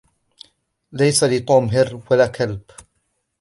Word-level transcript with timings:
ليس 0.93 1.23
لتوم 1.23 1.65
هرّ 1.65 2.01
ولا 2.11 2.27
كلب. 2.27 2.61